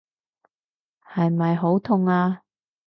[1.05, 2.41] 係咪好痛啊？